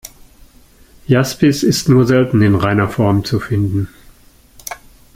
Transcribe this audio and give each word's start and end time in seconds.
Jaspis 1.05 1.61
ist 1.61 1.87
nur 1.87 2.07
sehr 2.07 2.23
selten 2.23 2.41
in 2.41 2.55
reiner 2.55 2.89
Form 2.89 3.23
zu 3.23 3.39
finden. 3.39 3.87